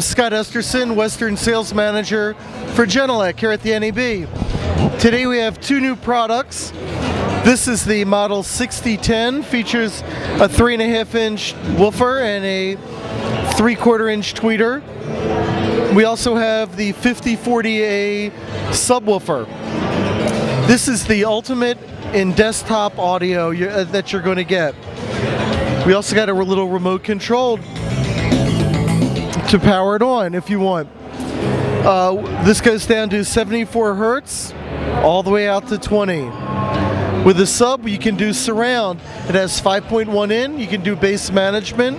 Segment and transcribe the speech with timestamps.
[0.00, 2.34] Scott Esterson, Western Sales Manager
[2.74, 4.98] for Genelec here at the NAB.
[4.98, 6.70] Today we have two new products.
[7.44, 10.02] This is the model 6010, features
[10.40, 12.76] a three and a half inch woofer and a
[13.54, 14.82] three quarter inch tweeter.
[15.94, 18.30] We also have the 5040A
[18.70, 19.46] subwoofer.
[20.66, 21.78] This is the ultimate
[22.14, 24.74] in desktop audio uh, that you're going to get.
[25.86, 27.58] We also got a little remote control
[29.48, 30.88] to power it on if you want.
[31.84, 34.52] Uh, this goes down to 74 hertz
[35.02, 36.24] all the way out to 20.
[37.24, 39.00] With the sub, you can do surround.
[39.28, 40.58] It has 5.1 in.
[40.58, 41.98] You can do bass management.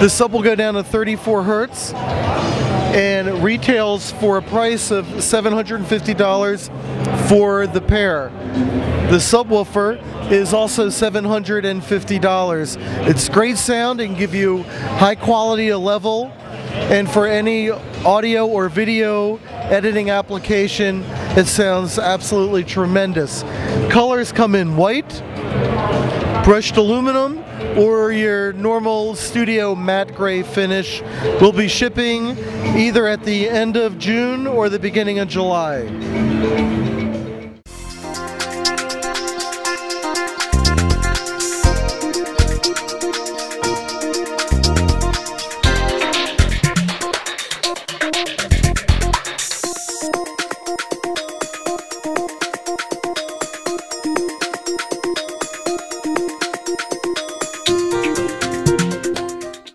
[0.00, 7.28] The sub will go down to 34 hertz and retails for a price of $750
[7.28, 8.30] for the pair.
[9.10, 13.08] The subwoofer is also $750.
[13.08, 14.64] It's great sound and give you
[14.98, 16.32] high quality a level
[16.90, 19.36] and for any audio or video
[19.70, 21.02] editing application
[21.36, 23.42] it sounds absolutely tremendous.
[23.90, 25.22] Colors come in white,
[26.44, 27.44] brushed aluminum
[27.76, 31.02] or your normal studio matte gray finish
[31.40, 32.38] will be shipping
[32.76, 36.95] either at the end of June or the beginning of July.